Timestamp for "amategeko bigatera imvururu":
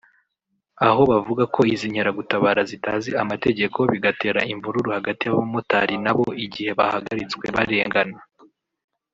3.23-4.89